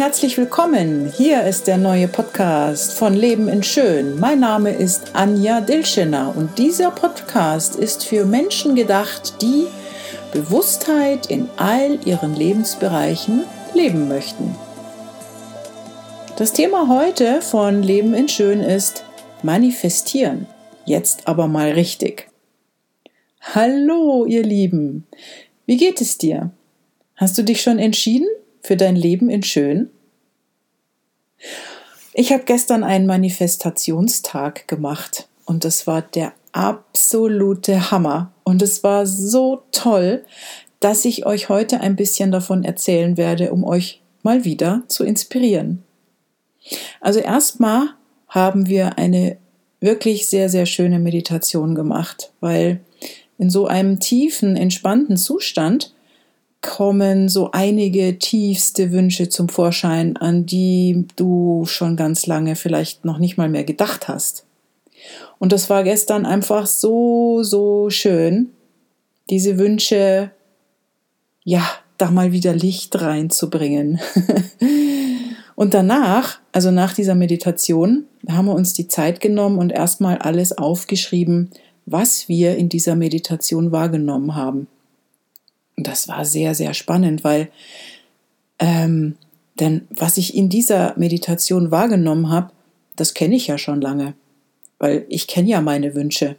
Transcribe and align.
herzlich 0.00 0.38
willkommen. 0.38 1.12
Hier 1.14 1.42
ist 1.42 1.66
der 1.66 1.76
neue 1.76 2.08
Podcast 2.08 2.94
von 2.94 3.12
Leben 3.12 3.48
in 3.48 3.62
Schön. 3.62 4.18
Mein 4.18 4.40
Name 4.40 4.70
ist 4.70 5.14
Anja 5.14 5.60
Dilschener 5.60 6.34
und 6.34 6.56
dieser 6.56 6.90
Podcast 6.90 7.76
ist 7.76 8.06
für 8.06 8.24
Menschen 8.24 8.74
gedacht, 8.74 9.42
die 9.42 9.66
Bewusstheit 10.32 11.26
in 11.26 11.50
all 11.58 11.98
ihren 12.06 12.34
Lebensbereichen 12.34 13.44
leben 13.74 14.08
möchten. 14.08 14.56
Das 16.38 16.54
Thema 16.54 16.88
heute 16.88 17.42
von 17.42 17.82
Leben 17.82 18.14
in 18.14 18.30
Schön 18.30 18.60
ist 18.60 19.04
Manifestieren. 19.42 20.46
Jetzt 20.86 21.28
aber 21.28 21.46
mal 21.46 21.72
richtig. 21.72 22.30
Hallo, 23.42 24.24
ihr 24.24 24.44
Lieben. 24.44 25.06
Wie 25.66 25.76
geht 25.76 26.00
es 26.00 26.16
dir? 26.16 26.52
Hast 27.16 27.36
du 27.36 27.44
dich 27.44 27.60
schon 27.60 27.78
entschieden 27.78 28.28
für 28.62 28.76
dein 28.76 28.96
Leben 28.96 29.30
in 29.30 29.42
Schön? 29.42 29.90
Ich 32.12 32.32
habe 32.32 32.44
gestern 32.44 32.84
einen 32.84 33.06
Manifestationstag 33.06 34.68
gemacht 34.68 35.28
und 35.44 35.64
das 35.64 35.86
war 35.86 36.02
der 36.02 36.32
absolute 36.52 37.90
Hammer. 37.90 38.32
Und 38.44 38.62
es 38.62 38.82
war 38.82 39.06
so 39.06 39.62
toll, 39.72 40.24
dass 40.80 41.04
ich 41.04 41.26
euch 41.26 41.48
heute 41.48 41.80
ein 41.80 41.96
bisschen 41.96 42.32
davon 42.32 42.64
erzählen 42.64 43.16
werde, 43.16 43.52
um 43.52 43.64
euch 43.64 44.00
mal 44.22 44.44
wieder 44.44 44.82
zu 44.88 45.04
inspirieren. 45.04 45.82
Also 47.00 47.20
erstmal 47.20 47.90
haben 48.28 48.68
wir 48.68 48.98
eine 48.98 49.36
wirklich 49.80 50.28
sehr, 50.28 50.48
sehr 50.48 50.66
schöne 50.66 50.98
Meditation 50.98 51.74
gemacht, 51.74 52.32
weil 52.40 52.80
in 53.38 53.50
so 53.50 53.66
einem 53.66 54.00
tiefen, 54.00 54.56
entspannten 54.56 55.16
Zustand 55.16 55.94
kommen 56.62 57.28
so 57.28 57.50
einige 57.52 58.18
tiefste 58.18 58.92
Wünsche 58.92 59.28
zum 59.28 59.48
Vorschein, 59.48 60.16
an 60.16 60.46
die 60.46 61.06
du 61.16 61.64
schon 61.66 61.96
ganz 61.96 62.26
lange 62.26 62.56
vielleicht 62.56 63.04
noch 63.04 63.18
nicht 63.18 63.36
mal 63.36 63.48
mehr 63.48 63.64
gedacht 63.64 64.08
hast. 64.08 64.44
Und 65.38 65.52
das 65.52 65.70
war 65.70 65.84
gestern 65.84 66.26
einfach 66.26 66.66
so, 66.66 67.42
so 67.42 67.88
schön, 67.88 68.50
diese 69.30 69.58
Wünsche, 69.58 70.32
ja, 71.44 71.62
da 71.96 72.10
mal 72.10 72.32
wieder 72.32 72.54
Licht 72.54 73.00
reinzubringen. 73.00 74.00
und 75.54 75.72
danach, 75.72 76.40
also 76.52 76.70
nach 76.70 76.94
dieser 76.94 77.14
Meditation, 77.14 78.04
haben 78.28 78.46
wir 78.46 78.54
uns 78.54 78.74
die 78.74 78.88
Zeit 78.88 79.20
genommen 79.20 79.58
und 79.58 79.70
erstmal 79.70 80.18
alles 80.18 80.56
aufgeschrieben, 80.56 81.50
was 81.86 82.28
wir 82.28 82.56
in 82.56 82.68
dieser 82.68 82.96
Meditation 82.96 83.72
wahrgenommen 83.72 84.34
haben. 84.34 84.66
Und 85.80 85.86
das 85.86 86.08
war 86.08 86.26
sehr, 86.26 86.54
sehr 86.54 86.74
spannend, 86.74 87.24
weil, 87.24 87.48
ähm, 88.58 89.16
denn 89.58 89.88
was 89.88 90.18
ich 90.18 90.36
in 90.36 90.50
dieser 90.50 90.92
Meditation 90.98 91.70
wahrgenommen 91.70 92.28
habe, 92.28 92.52
das 92.96 93.14
kenne 93.14 93.34
ich 93.34 93.46
ja 93.46 93.56
schon 93.56 93.80
lange, 93.80 94.12
weil 94.78 95.06
ich 95.08 95.26
kenne 95.26 95.48
ja 95.48 95.62
meine 95.62 95.94
Wünsche. 95.94 96.36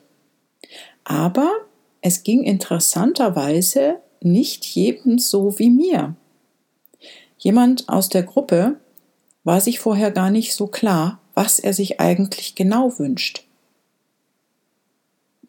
Aber 1.06 1.50
es 2.02 2.22
ging 2.22 2.44
interessanterweise 2.44 3.96
nicht 4.22 4.64
jedem 4.64 5.18
so 5.18 5.58
wie 5.58 5.72
mir. 5.72 6.16
Jemand 7.40 7.90
aus 7.90 8.10
der 8.10 8.22
Gruppe 8.22 8.76
war 9.44 9.60
sich 9.60 9.80
vorher 9.80 10.12
gar 10.12 10.30
nicht 10.30 10.54
so 10.54 10.68
klar, 10.68 11.20
was 11.34 11.58
er 11.58 11.74
sich 11.74 12.00
eigentlich 12.00 12.54
genau 12.54 13.00
wünscht. 13.00 13.48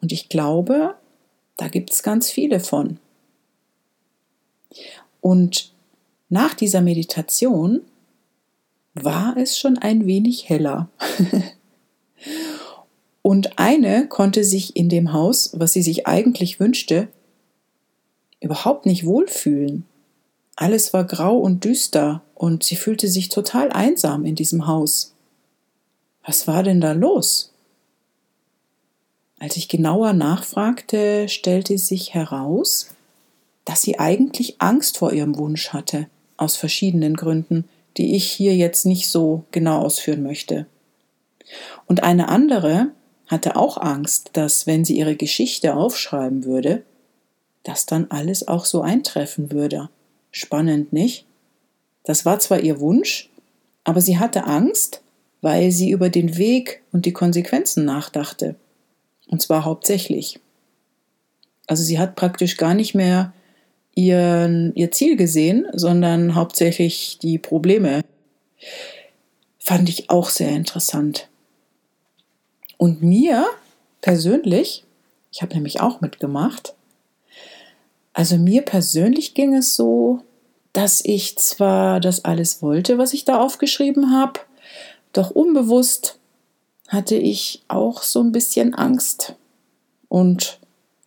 Und 0.01 0.11
ich 0.11 0.29
glaube, 0.29 0.95
da 1.57 1.67
gibt 1.67 1.91
es 1.91 2.01
ganz 2.01 2.31
viele 2.31 2.59
von. 2.59 2.97
Und 5.21 5.71
nach 6.29 6.53
dieser 6.53 6.81
Meditation 6.81 7.81
war 8.93 9.37
es 9.37 9.57
schon 9.57 9.77
ein 9.77 10.05
wenig 10.05 10.49
heller. 10.49 10.89
Und 13.21 13.57
eine 13.57 14.07
konnte 14.07 14.43
sich 14.43 14.75
in 14.75 14.89
dem 14.89 15.13
Haus, 15.13 15.51
was 15.53 15.73
sie 15.73 15.81
sich 15.81 16.07
eigentlich 16.07 16.59
wünschte, 16.59 17.07
überhaupt 18.41 18.85
nicht 18.85 19.05
wohlfühlen. 19.05 19.85
Alles 20.57 20.93
war 20.93 21.05
grau 21.05 21.37
und 21.37 21.63
düster 21.63 22.21
und 22.35 22.63
sie 22.63 22.75
fühlte 22.75 23.07
sich 23.07 23.29
total 23.29 23.71
einsam 23.71 24.25
in 24.25 24.35
diesem 24.35 24.67
Haus. 24.67 25.13
Was 26.25 26.47
war 26.47 26.63
denn 26.63 26.81
da 26.81 26.91
los? 26.91 27.53
Als 29.39 29.57
ich 29.57 29.69
genauer 29.69 30.13
nachfragte, 30.13 31.27
stellte 31.29 31.77
sich 31.77 32.13
heraus, 32.13 32.93
dass 33.65 33.81
sie 33.81 33.99
eigentlich 33.99 34.55
Angst 34.59 34.97
vor 34.97 35.13
ihrem 35.13 35.37
Wunsch 35.37 35.69
hatte, 35.69 36.07
aus 36.37 36.55
verschiedenen 36.55 37.15
Gründen, 37.15 37.65
die 37.97 38.15
ich 38.15 38.31
hier 38.31 38.55
jetzt 38.55 38.85
nicht 38.85 39.09
so 39.09 39.45
genau 39.51 39.79
ausführen 39.79 40.23
möchte. 40.23 40.65
Und 41.85 42.03
eine 42.03 42.29
andere 42.29 42.91
hatte 43.27 43.55
auch 43.55 43.77
Angst, 43.77 44.31
dass 44.33 44.67
wenn 44.67 44.85
sie 44.85 44.97
ihre 44.97 45.15
Geschichte 45.15 45.75
aufschreiben 45.75 46.45
würde, 46.45 46.83
dass 47.63 47.85
dann 47.85 48.07
alles 48.09 48.47
auch 48.47 48.65
so 48.65 48.81
eintreffen 48.81 49.51
würde. 49.51 49.89
Spannend, 50.31 50.91
nicht? 50.91 51.25
Das 52.03 52.25
war 52.25 52.39
zwar 52.39 52.59
ihr 52.59 52.79
Wunsch, 52.79 53.29
aber 53.83 54.01
sie 54.01 54.19
hatte 54.19 54.45
Angst, 54.45 55.01
weil 55.41 55.71
sie 55.71 55.89
über 55.89 56.09
den 56.09 56.37
Weg 56.37 56.81
und 56.91 57.05
die 57.05 57.13
Konsequenzen 57.13 57.85
nachdachte. 57.85 58.55
Und 59.27 59.41
zwar 59.41 59.65
hauptsächlich. 59.65 60.39
Also 61.67 61.83
sie 61.83 61.99
hat 61.99 62.15
praktisch 62.15 62.57
gar 62.57 62.73
nicht 62.73 62.93
mehr 62.93 63.33
ihr, 63.95 64.71
ihr 64.75 64.91
Ziel 64.91 65.15
gesehen, 65.15 65.67
sondern 65.73 66.35
hauptsächlich 66.35 67.19
die 67.19 67.37
Probleme. 67.37 68.01
Fand 69.59 69.89
ich 69.89 70.09
auch 70.09 70.29
sehr 70.29 70.49
interessant. 70.49 71.29
Und 72.77 73.01
mir 73.01 73.45
persönlich, 74.01 74.83
ich 75.31 75.41
habe 75.41 75.53
nämlich 75.53 75.79
auch 75.79 76.01
mitgemacht, 76.01 76.73
also 78.13 78.37
mir 78.37 78.61
persönlich 78.61 79.33
ging 79.33 79.55
es 79.55 79.75
so, 79.75 80.21
dass 80.73 81.01
ich 81.03 81.37
zwar 81.37 81.99
das 81.99 82.25
alles 82.25 82.61
wollte, 82.61 82.97
was 82.97 83.13
ich 83.13 83.25
da 83.25 83.39
aufgeschrieben 83.39 84.11
habe, 84.11 84.39
doch 85.13 85.31
unbewusst 85.31 86.19
hatte 86.87 87.15
ich 87.15 87.63
auch 87.67 88.03
so 88.03 88.21
ein 88.21 88.31
bisschen 88.31 88.73
Angst 88.73 89.35
und 90.09 90.59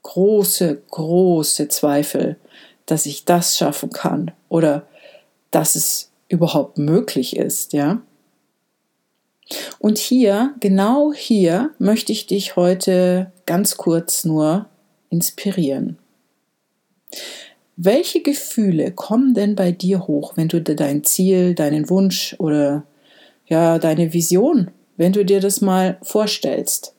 große, 0.03 0.83
große 0.91 1.69
Zweifel, 1.69 2.37
dass 2.87 3.07
ich 3.07 3.25
das 3.25 3.57
schaffen 3.57 3.91
kann 3.91 4.33
oder 4.49 4.87
dass 5.51 5.77
es 5.77 6.11
überhaupt 6.29 6.79
möglich 6.79 7.37
ist, 7.37 7.73
ja. 7.73 8.03
Und 9.79 9.99
hier, 9.99 10.55
genau 10.61 11.13
hier, 11.13 11.71
möchte 11.79 12.13
ich 12.13 12.27
dich 12.27 12.57
heute 12.57 13.31
ganz 13.47 13.77
kurz 13.77 14.25
nur 14.25 14.67
inspirieren. 15.09 15.99
Welche 17.77 18.23
Gefühle 18.23 18.91
kommen 18.91 19.35
denn 19.35 19.55
bei 19.55 19.71
dir 19.71 20.07
hoch, 20.07 20.33
wenn 20.37 20.49
du 20.49 20.61
dir 20.61 20.75
dein 20.75 21.05
Ziel, 21.05 21.55
deinen 21.55 21.89
Wunsch 21.91 22.35
oder 22.39 22.85
ja, 23.47 23.79
deine 23.79 24.13
Vision, 24.13 24.71
wenn 24.97 25.13
du 25.13 25.25
dir 25.25 25.41
das 25.41 25.61
mal 25.61 25.99
vorstellst? 26.03 26.95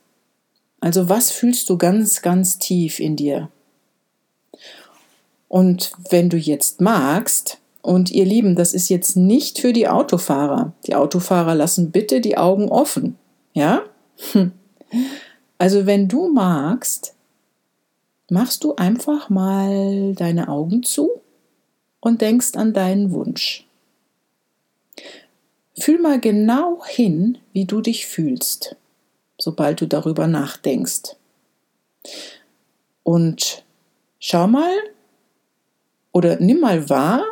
Also 0.80 1.10
was 1.10 1.32
fühlst 1.32 1.70
du 1.70 1.78
ganz, 1.78 2.22
ganz 2.22 2.60
tief 2.60 3.00
in 3.00 3.16
dir? 3.16 3.50
Und 5.48 5.92
wenn 6.10 6.30
du 6.30 6.38
jetzt 6.38 6.82
magst, 6.82 7.60
und 7.88 8.12
ihr 8.12 8.26
Lieben, 8.26 8.58
das 8.58 8.74
ist 8.74 8.90
jetzt 8.90 9.16
nicht 9.16 9.60
für 9.60 9.72
die 9.72 9.88
Autofahrer. 9.88 10.74
Die 10.86 10.96
Autofahrer 10.96 11.56
lassen 11.56 11.92
bitte 11.92 12.20
die 12.20 12.38
Augen 12.38 12.68
offen. 12.68 13.18
Ja? 13.54 13.84
Hm. 14.34 14.52
Also 15.58 15.86
wenn 15.86 16.10
du 16.10 16.28
magst, 16.28 17.16
machst 18.30 18.66
du 18.66 18.76
einfach 18.76 19.30
mal 19.30 20.14
deine 20.16 20.50
Augen 20.50 20.84
zu 20.84 21.10
und 22.02 22.20
denkst 22.20 22.56
an 22.56 22.74
deinen 22.74 23.12
Wunsch. 23.12 23.66
Fühl 25.80 26.00
mal 26.00 26.20
genau 26.20 26.84
hin, 26.86 27.38
wie 27.54 27.64
du 27.64 27.80
dich 27.80 28.06
fühlst, 28.06 28.76
sobald 29.38 29.80
du 29.80 29.88
darüber 29.88 30.28
nachdenkst. 30.28 31.16
Und 33.04 33.64
schau 34.20 34.48
mal 34.48 34.74
oder 36.18 36.38
nimm 36.40 36.62
mal 36.62 36.90
wahr, 36.90 37.24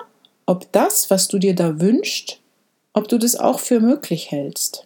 ob 0.46 0.72
das, 0.72 1.10
was 1.10 1.28
du 1.28 1.40
dir 1.40 1.56
da 1.56 1.80
wünschst, 1.80 2.40
ob 2.94 3.08
du 3.08 3.18
das 3.18 3.36
auch 3.36 3.60
für 3.60 3.80
möglich 3.80 4.30
hältst. 4.30 4.86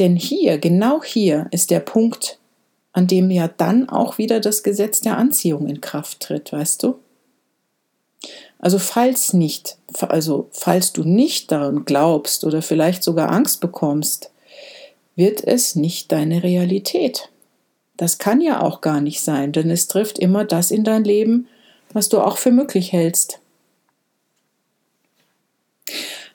Denn 0.00 0.16
hier, 0.16 0.58
genau 0.58 1.04
hier 1.04 1.46
ist 1.52 1.70
der 1.70 1.78
Punkt, 1.78 2.40
an 2.92 3.06
dem 3.06 3.30
ja 3.30 3.46
dann 3.46 3.88
auch 3.88 4.18
wieder 4.18 4.40
das 4.40 4.64
Gesetz 4.64 5.00
der 5.00 5.16
Anziehung 5.16 5.68
in 5.68 5.80
Kraft 5.80 6.18
tritt, 6.18 6.52
weißt 6.52 6.82
du? 6.82 6.98
Also 8.58 8.80
falls 8.80 9.32
nicht, 9.32 9.78
also 10.00 10.48
falls 10.50 10.92
du 10.92 11.04
nicht 11.04 11.52
daran 11.52 11.84
glaubst 11.84 12.42
oder 12.42 12.62
vielleicht 12.62 13.04
sogar 13.04 13.30
Angst 13.30 13.60
bekommst, 13.60 14.32
wird 15.14 15.44
es 15.44 15.76
nicht 15.76 16.10
deine 16.10 16.42
Realität. 16.42 17.30
Das 17.96 18.18
kann 18.18 18.40
ja 18.40 18.60
auch 18.60 18.80
gar 18.80 19.00
nicht 19.00 19.22
sein, 19.22 19.52
denn 19.52 19.70
es 19.70 19.88
trifft 19.88 20.18
immer 20.18 20.44
das 20.44 20.70
in 20.70 20.84
dein 20.84 21.04
Leben, 21.04 21.48
was 21.92 22.08
du 22.08 22.20
auch 22.20 22.36
für 22.36 22.50
möglich 22.50 22.92
hältst. 22.92 23.40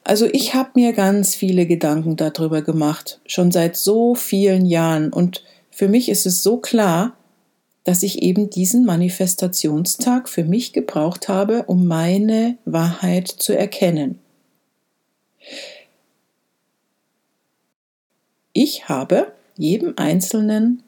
Also 0.03 0.25
ich 0.25 0.55
habe 0.55 0.71
mir 0.75 0.93
ganz 0.93 1.35
viele 1.35 1.67
Gedanken 1.67 2.15
darüber 2.15 2.61
gemacht, 2.61 3.19
schon 3.25 3.51
seit 3.51 3.77
so 3.77 4.15
vielen 4.15 4.65
Jahren. 4.65 5.13
Und 5.13 5.43
für 5.69 5.87
mich 5.87 6.09
ist 6.09 6.25
es 6.25 6.41
so 6.41 6.57
klar, 6.57 7.15
dass 7.83 8.03
ich 8.03 8.21
eben 8.21 8.49
diesen 8.49 8.85
Manifestationstag 8.85 10.29
für 10.29 10.43
mich 10.43 10.73
gebraucht 10.73 11.27
habe, 11.27 11.63
um 11.63 11.87
meine 11.87 12.57
Wahrheit 12.65 13.27
zu 13.27 13.57
erkennen. 13.57 14.19
Ich 18.53 18.89
habe 18.89 19.31
jedem 19.57 19.93
Einzelnen 19.97 20.83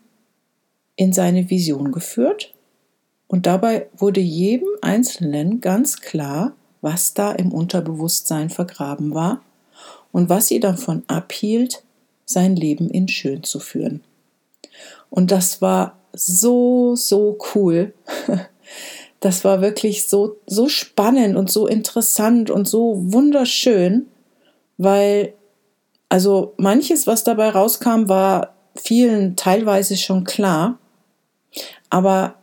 in 0.96 1.14
seine 1.14 1.50
Vision 1.50 1.92
geführt 1.92 2.54
und 3.28 3.46
dabei 3.46 3.88
wurde 3.98 4.20
jedem 4.20 4.70
Einzelnen 4.82 5.60
ganz 5.62 6.02
klar, 6.02 6.54
was 6.82 7.14
da 7.14 7.32
im 7.32 7.52
Unterbewusstsein 7.52 8.50
vergraben 8.50 9.14
war 9.14 9.42
und 10.12 10.30
was 10.30 10.48
sie 10.48 10.60
davon 10.60 11.04
abhielt, 11.08 11.84
sein 12.26 12.56
Leben 12.56 12.90
in 12.90 13.08
schön 13.08 13.44
zu 13.44 13.60
führen. 13.60 14.04
Und 15.10 15.32
das 15.32 15.62
war 15.62 15.98
so, 16.14 16.96
so 16.96 17.38
cool. 17.56 17.94
Das 19.20 19.46
war 19.46 19.62
wirklich 19.62 20.10
so, 20.10 20.36
so 20.48 20.68
spannend 20.68 21.38
und 21.38 21.50
so 21.50 21.66
interessant 21.66 22.50
und 22.50 22.68
so 22.68 23.14
wunderschön, 23.14 24.08
weil 24.78 25.34
also 26.10 26.56
manches, 26.58 27.08
was 27.08 27.24
dabei 27.24 27.48
rauskam, 27.48 28.10
war 28.10 28.54
vielen 28.76 29.38
teilweise 29.38 29.96
schon 29.96 30.26
klar, 30.26 30.78
aber 31.94 32.34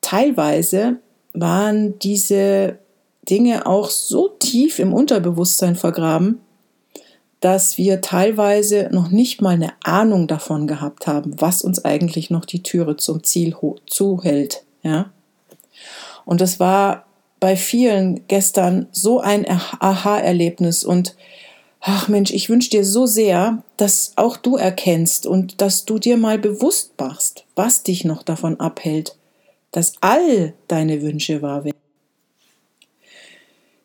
teilweise 0.00 0.96
waren 1.32 2.00
diese 2.00 2.80
Dinge 3.30 3.66
auch 3.66 3.88
so 3.88 4.30
tief 4.30 4.80
im 4.80 4.92
Unterbewusstsein 4.92 5.76
vergraben, 5.76 6.40
dass 7.38 7.78
wir 7.78 8.00
teilweise 8.00 8.88
noch 8.90 9.10
nicht 9.10 9.40
mal 9.40 9.54
eine 9.54 9.74
Ahnung 9.84 10.26
davon 10.26 10.66
gehabt 10.66 11.06
haben, 11.06 11.40
was 11.40 11.62
uns 11.62 11.84
eigentlich 11.84 12.30
noch 12.30 12.44
die 12.44 12.64
Türe 12.64 12.96
zum 12.96 13.22
Ziel 13.22 13.54
zuhält. 13.86 14.64
Ja? 14.82 15.12
Und 16.24 16.40
das 16.40 16.58
war 16.58 17.06
bei 17.38 17.54
vielen 17.54 18.26
gestern 18.26 18.88
so 18.90 19.20
ein 19.20 19.46
Aha-Erlebnis 19.48 20.82
und 20.82 21.14
ach 21.82 22.08
Mensch, 22.08 22.30
ich 22.30 22.48
wünsche 22.48 22.70
dir 22.70 22.84
so 22.84 23.06
sehr, 23.06 23.62
dass 23.76 24.12
auch 24.16 24.36
du 24.36 24.56
erkennst 24.56 25.26
und 25.26 25.60
dass 25.60 25.84
du 25.84 25.98
dir 25.98 26.16
mal 26.16 26.38
bewusst 26.38 26.92
machst, 26.98 27.44
was 27.56 27.82
dich 27.82 28.04
noch 28.04 28.22
davon 28.22 28.58
abhält, 28.60 29.16
dass 29.72 29.94
all 30.00 30.54
deine 30.68 31.02
Wünsche 31.02 31.42
wahr 31.42 31.64
werden. 31.64 31.76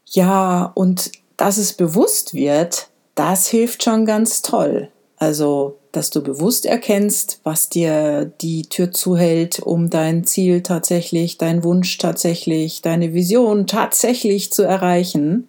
Ja, 0.05 0.71
und 0.75 1.11
dass 1.35 1.57
es 1.57 1.73
bewusst 1.73 2.33
wird, 2.33 2.89
das 3.15 3.47
hilft 3.47 3.83
schon 3.83 4.05
ganz 4.05 4.41
toll. 4.41 4.89
Also, 5.17 5.79
dass 5.91 6.11
du 6.11 6.21
bewusst 6.21 6.67
erkennst, 6.67 7.39
was 7.43 7.69
dir 7.69 8.25
die 8.41 8.63
Tür 8.63 8.91
zuhält, 8.91 9.59
um 9.59 9.89
dein 9.89 10.23
Ziel 10.23 10.61
tatsächlich, 10.61 11.39
dein 11.39 11.63
Wunsch 11.63 11.97
tatsächlich, 11.97 12.83
deine 12.83 13.15
Vision 13.15 13.65
tatsächlich 13.65 14.53
zu 14.53 14.61
erreichen. 14.61 15.47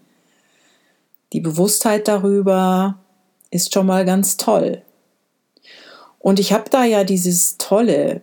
Die 1.32 1.40
Bewusstheit 1.40 2.08
darüber 2.08 2.98
ist 3.50 3.72
schon 3.72 3.86
mal 3.86 4.04
ganz 4.04 4.36
toll. 4.36 4.82
Und 6.18 6.38
ich 6.38 6.52
habe 6.52 6.70
da 6.70 6.84
ja 6.84 7.04
dieses 7.04 7.58
tolle 7.58 8.22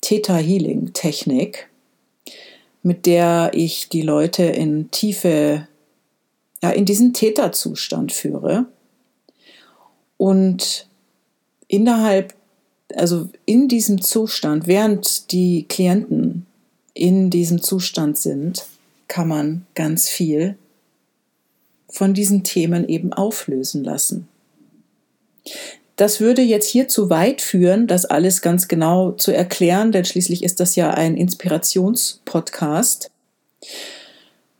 Theta 0.00 0.36
Healing 0.36 0.92
Technik, 0.92 1.68
mit 2.82 3.06
der 3.06 3.50
ich 3.54 3.88
die 3.88 4.02
Leute 4.02 4.44
in 4.44 4.90
tiefe 4.90 5.68
ja, 6.62 6.70
in 6.70 6.84
diesen 6.84 7.12
Täterzustand 7.12 8.12
führe 8.12 8.66
und 10.16 10.86
innerhalb, 11.68 12.34
also 12.94 13.28
in 13.46 13.68
diesem 13.68 14.02
Zustand, 14.02 14.66
während 14.66 15.32
die 15.32 15.64
Klienten 15.68 16.46
in 16.92 17.30
diesem 17.30 17.62
Zustand 17.62 18.18
sind, 18.18 18.66
kann 19.08 19.28
man 19.28 19.66
ganz 19.74 20.08
viel 20.08 20.56
von 21.90 22.14
diesen 22.14 22.44
Themen 22.44 22.88
eben 22.88 23.12
auflösen 23.12 23.84
lassen. 23.84 24.28
Das 25.96 26.20
würde 26.20 26.40
jetzt 26.40 26.66
hier 26.66 26.88
zu 26.88 27.10
weit 27.10 27.42
führen, 27.42 27.86
das 27.86 28.06
alles 28.06 28.40
ganz 28.40 28.68
genau 28.68 29.12
zu 29.12 29.32
erklären, 29.32 29.92
denn 29.92 30.06
schließlich 30.06 30.42
ist 30.42 30.58
das 30.58 30.74
ja 30.74 30.92
ein 30.92 31.14
Inspirationspodcast. 31.16 33.10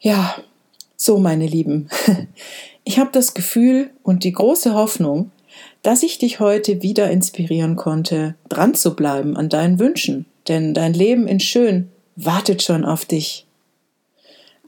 Ja, 0.00 0.36
so, 0.96 1.16
meine 1.18 1.46
Lieben, 1.46 1.88
ich 2.84 2.98
habe 2.98 3.08
das 3.12 3.32
Gefühl 3.32 3.88
und 4.02 4.24
die 4.24 4.32
große 4.32 4.74
Hoffnung, 4.74 5.30
dass 5.82 6.02
ich 6.02 6.18
dich 6.18 6.40
heute 6.40 6.82
wieder 6.82 7.10
inspirieren 7.10 7.76
konnte, 7.76 8.34
dran 8.50 8.74
zu 8.74 8.94
bleiben 8.94 9.36
an 9.36 9.48
deinen 9.48 9.78
Wünschen, 9.78 10.26
denn 10.48 10.74
dein 10.74 10.92
Leben 10.92 11.26
in 11.26 11.40
Schön 11.40 11.88
wartet 12.16 12.62
schon 12.62 12.84
auf 12.84 13.06
dich. 13.06 13.46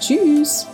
Tschüss! 0.00 0.66